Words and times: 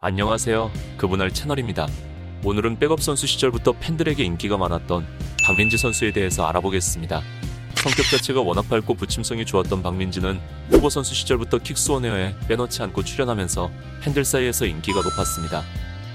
안녕하세요. 0.00 0.70
그분할 0.96 1.32
채널입니다. 1.32 1.88
오늘은 2.44 2.78
백업 2.78 3.02
선수 3.02 3.26
시절부터 3.26 3.72
팬들에게 3.80 4.22
인기가 4.22 4.56
많았던 4.56 5.04
박민지 5.44 5.76
선수에 5.76 6.12
대해서 6.12 6.46
알아보겠습니다. 6.46 7.20
성격 7.74 8.06
자체가 8.06 8.40
워낙 8.40 8.68
밝고 8.68 8.94
부침성이 8.94 9.44
좋았던 9.44 9.82
박민지는 9.82 10.40
후보 10.70 10.88
선수 10.88 11.16
시절부터 11.16 11.58
킥스원웨어에 11.58 12.36
빼놓지 12.46 12.80
않고 12.80 13.02
출연하면서 13.02 13.72
팬들 14.02 14.24
사이에서 14.24 14.66
인기가 14.66 15.02
높았습니다. 15.02 15.64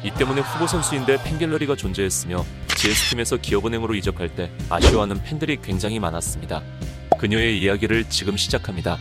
이 0.05 0.11
때문에 0.11 0.39
후보 0.39 0.65
선수인데 0.65 1.21
팬갤러리가 1.21 1.75
존재했으며 1.75 2.45
GS팀에서 2.77 3.35
기업은행으로 3.35 3.95
이적할 3.95 4.33
때 4.33 4.49
아쉬워하는 4.69 5.21
팬들이 5.23 5.57
굉장히 5.61 5.99
많았습니다. 5.99 6.63
그녀의 7.19 7.59
이야기를 7.59 8.05
지금 8.07 8.37
시작합니다. 8.37 8.97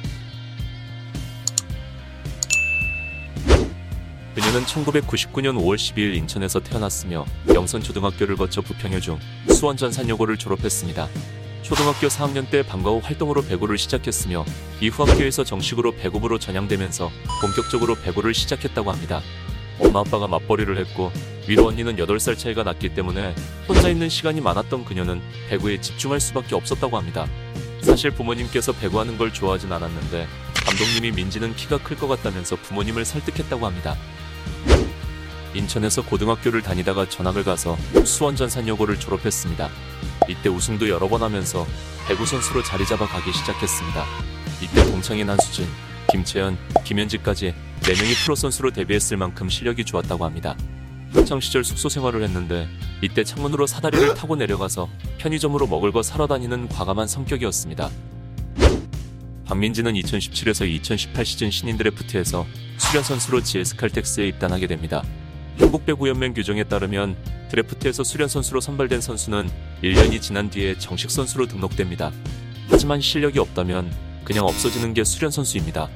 그녀는 4.35 4.64
1999년 4.64 5.59
5월 5.59 5.77
12일 5.77 6.17
인천에서 6.17 6.61
태어났으며 6.61 7.27
영선초등학교를 7.54 8.36
거쳐 8.36 8.63
부평여 8.63 9.00
중 9.00 9.18
수원전산여고를 9.50 10.39
졸업했습니다. 10.39 11.09
초등학교 11.63 12.09
4학년 12.09 12.49
때 12.50 12.63
방과 12.63 12.90
후 12.90 13.00
활동으로 13.03 13.43
배구를 13.43 13.79
시작했으며 13.79 14.45
이후 14.81 15.04
학교에서 15.04 15.45
정식으로 15.45 15.93
배구부로 15.96 16.39
전향되면서 16.39 17.11
본격적으로 17.40 17.95
배구를 17.96 18.35
시작했다고 18.35 18.90
합니다. 18.90 19.21
엄마 19.79 20.00
아빠가 20.00 20.26
맞벌이를 20.26 20.79
했고 20.79 21.12
위로 21.46 21.67
언니는 21.67 21.96
8살 21.96 22.39
차이가 22.39 22.62
났기 22.62 22.95
때문에 22.95 23.35
혼자 23.68 23.89
있는 23.89 24.09
시간이 24.09 24.40
많았던 24.40 24.85
그녀는 24.85 25.21
배구에 25.49 25.81
집중할 25.81 26.21
수밖에 26.21 26.54
없었다고 26.54 26.96
합니다. 26.96 27.26
사실 27.82 28.11
부모님께서 28.12 28.73
배구하는 28.73 29.18
걸 29.18 29.32
좋아하진 29.32 29.73
않았는데 29.73 30.26
감독님이 30.54 31.12
민지는 31.12 31.54
키가 31.57 31.79
클 31.79 31.96
것 31.96 32.06
같다면서 32.09 32.56
부모님을 32.56 33.05
설득했다고 33.05 33.67
합니다. 33.67 33.97
인천에서 35.55 36.03
고등학교를 36.03 36.62
다니다가 36.62 37.09
전학을 37.09 37.45
가서 37.45 37.77
수원 38.05 38.37
전산여고를 38.37 38.99
졸업했습니다. 38.99 39.69
이때 40.29 40.49
우승도 40.49 40.89
여러 40.89 41.09
번 41.09 41.23
하면서 41.23 41.67
배구 42.09 42.25
선수로 42.25 42.62
자리 42.62 42.87
잡아 42.87 43.07
가기 43.07 43.33
시작했습니다. 43.33 44.05
이때 44.62 44.84
동창인 44.91 45.29
한수진, 45.29 45.67
김채연, 46.11 46.57
김현지까지 46.84 47.55
4명이 47.81 48.25
프로 48.25 48.34
선수로 48.34 48.71
데뷔했을 48.71 49.17
만큼 49.17 49.49
실력이 49.49 49.84
좋았다고 49.84 50.25
합니다. 50.25 50.56
학창 51.12 51.41
시절 51.41 51.62
숙소 51.62 51.89
생활을 51.89 52.23
했는데 52.23 52.69
이때 53.03 53.23
창문으로 53.23 53.67
사다리를 53.67 54.15
타고 54.15 54.37
내려가서 54.37 54.89
편의점으로 55.19 55.67
먹을 55.67 55.93
거 55.93 56.03
사러 56.03 56.27
다니는 56.27 56.69
과감한 56.69 57.06
성격이었습니다. 57.06 57.91
박민지는 59.53 59.92
2017에서 59.92 60.67
2018 60.67 61.27
시즌 61.27 61.50
신인 61.50 61.77
드래프트에서 61.77 62.47
수련 62.78 63.05
선수로 63.05 63.42
GS 63.42 63.77
칼텍스에 63.77 64.27
입단하게 64.28 64.67
됩니다. 64.67 65.03
한국 65.59 65.84
배구연맹 65.84 66.33
규정에 66.33 66.64
따르면 66.64 67.14
드래프트에서 67.50 68.03
수련 68.03 68.31
선수로 68.31 68.62
선발된 68.62 69.03
선수는 69.03 69.50
1년이 69.83 70.22
지난 70.22 70.48
뒤에 70.48 70.78
정식 70.78 71.11
선수로 71.11 71.48
등록됩니다. 71.48 72.12
하지만 72.70 73.03
실력이 73.03 73.39
없다면 73.41 73.92
그냥 74.25 74.47
없어지는 74.47 74.94
게 74.94 75.05
수련 75.05 75.31
선수입니다. 75.31 75.91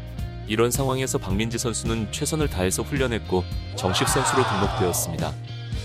이런 0.49 0.71
상황에서 0.71 1.17
박민지 1.17 1.57
선수는 1.57 2.13
최선을 2.13 2.49
다해서 2.49 2.83
훈련했고 2.83 3.43
정식 3.75 4.07
선수로 4.07 4.43
등록되었습니다. 4.43 5.33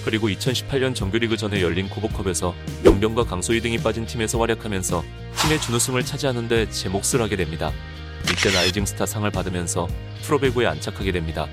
그리고 0.04 0.28
2018년 0.30 0.96
정규리그 0.96 1.38
전에 1.38 1.62
열린 1.62 1.90
코보컵에서 1.90 2.56
영병과 2.86 3.26
강소희 3.26 3.62
등이 3.62 3.78
빠진 3.80 4.06
팀에서 4.06 4.40
활약하면서 4.40 5.04
팀의 5.42 5.62
준우승을 5.62 6.04
차지하는데 6.06 6.70
제 6.70 6.90
몫을 6.90 7.22
하게 7.22 7.36
됩니다. 7.36 7.72
이때 8.24 8.52
rising 8.52 8.86
star 8.86 9.06
상을 9.06 9.30
받으면서 9.30 9.88
프로배구에 10.24 10.66
안착하게 10.68 11.12
됩니다. 11.12 11.48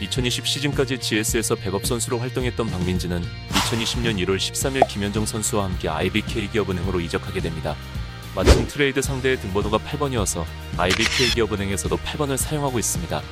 2020 0.00 0.46
시즌까지 0.46 0.98
GS에서 1.00 1.54
백업 1.54 1.86
선수로 1.86 2.18
활동했던 2.18 2.70
박민지는 2.70 3.22
2020년 3.22 4.22
1월 4.24 4.36
13일 4.36 4.86
김현정 4.88 5.24
선수와 5.24 5.64
함께 5.64 5.88
IBK 5.88 6.50
기업은행으로 6.50 7.00
이적하게 7.00 7.40
됩니다. 7.40 7.74
마침 8.34 8.66
트레이드 8.68 9.00
상대의 9.00 9.38
등번호가 9.40 9.78
8번이어서 9.78 10.44
IBK 10.76 11.30
기업은행에서도 11.30 11.96
8번을 11.96 12.36
사용하고 12.36 12.78
있습니다. 12.78 13.22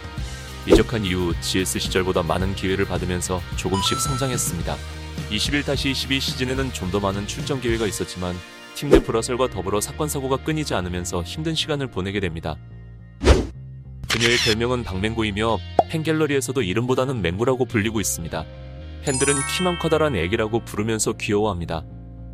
이적한 0.67 1.05
이후 1.05 1.35
GS 1.41 1.79
시절보다 1.79 2.23
많은 2.23 2.55
기회를 2.55 2.87
받으면서 2.87 3.41
조금씩 3.57 3.99
성장했습니다. 4.01 4.77
21-22 5.31 6.21
시즌에는 6.21 6.73
좀 6.73 6.91
더 6.91 7.01
많은 7.01 7.27
출전 7.27 7.61
기회가 7.61 7.87
있었지만 7.87 8.35
팀 8.75 8.89
내 8.91 9.03
불화설과 9.03 9.49
더불어 9.49 9.81
사건 9.81 10.09
사고가 10.09 10.37
끊이지 10.39 10.75
않으면서 10.75 11.23
힘든 11.23 11.55
시간을 11.55 11.89
보내게 11.91 12.21
됩니다. 12.21 12.57
그녀의 14.11 14.37
별명은 14.45 14.85
박맹구이며 14.85 15.59
팬갤러리에서도 15.91 16.61
이름보다는 16.63 17.21
맹구라고 17.23 17.65
불리고 17.67 18.01
있습니다. 18.01 18.45
팬들은 19.05 19.35
키만 19.57 19.79
커다란 19.79 20.17
애기라고 20.17 20.65
부르면서 20.65 21.13
귀여워합니다. 21.15 21.85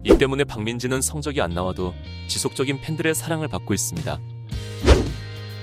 이 0.04 0.16
때문에 0.16 0.44
박민지는 0.44 1.00
성적이 1.02 1.40
안 1.42 1.50
나와도 1.52 1.94
지속적인 2.28 2.80
팬들의 2.80 3.14
사랑을 3.14 3.48
받고 3.48 3.74
있습니다. 3.74 4.18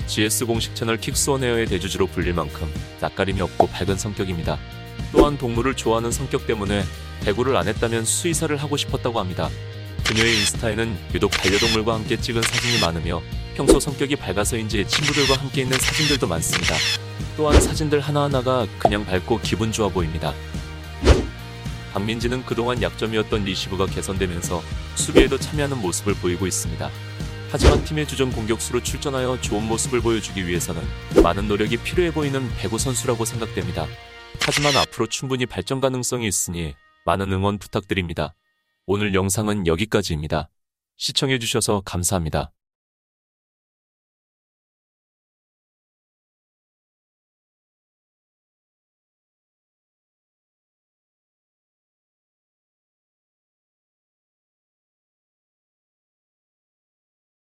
GS 0.07 0.45
공식 0.45 0.73
채널 0.75 0.97
킥스원에어의 0.97 1.67
대주주로 1.67 2.07
불릴 2.07 2.33
만큼 2.33 2.73
낯가림이 3.01 3.41
없고 3.41 3.67
밝은 3.67 3.97
성격입니다. 3.97 4.57
또한 5.11 5.37
동물을 5.37 5.75
좋아하는 5.75 6.11
성격 6.11 6.47
때문에 6.47 6.83
배구를 7.23 7.55
안 7.55 7.67
했다면 7.67 8.05
수의사를 8.05 8.55
하고 8.57 8.77
싶었다고 8.77 9.19
합니다. 9.19 9.49
그녀의 10.05 10.35
인스타에는 10.39 10.97
유독 11.13 11.31
반려동물과 11.31 11.93
함께 11.93 12.17
찍은 12.19 12.41
사진이 12.41 12.79
많으며 12.79 13.21
평소 13.55 13.79
성격이 13.79 14.15
밝아서인지 14.15 14.87
친구들과 14.87 15.35
함께 15.41 15.61
있는 15.61 15.77
사진들도 15.77 16.27
많습니다. 16.27 16.75
또한 17.35 17.59
사진들 17.59 17.99
하나하나가 17.99 18.65
그냥 18.79 19.05
밝고 19.05 19.41
기분 19.41 19.71
좋아 19.71 19.89
보입니다. 19.89 20.33
박민지는 21.93 22.45
그동안 22.45 22.81
약점이었던 22.81 23.43
리시브가 23.43 23.87
개선되면서 23.87 24.61
수비에도 24.95 25.37
참여하는 25.37 25.79
모습을 25.79 26.13
보이고 26.15 26.45
있습니다. 26.45 26.89
하지만 27.49 27.83
팀의 27.85 28.07
주전 28.07 28.31
공격수로 28.31 28.83
출전하여 28.83 29.39
좋은 29.39 29.65
모습을 29.67 30.01
보여주기 30.01 30.45
위해서는 30.45 30.81
많은 31.23 31.47
노력이 31.47 31.77
필요해 31.77 32.11
보이는 32.11 32.47
배구 32.57 32.77
선수라고 32.77 33.23
생각됩니다. 33.23 33.87
하지만 34.41 34.75
앞으로 34.75 35.07
충분히 35.07 35.45
발전 35.45 35.79
가능성이 35.79 36.27
있으니 36.27 36.75
많은 37.05 37.31
응원 37.31 37.57
부탁드립니다. 37.57 38.35
오늘 38.85 39.13
영상은 39.13 39.65
여기까지입니다. 39.65 40.49
시청해주셔서 40.97 41.83
감사합니다. 41.85 42.51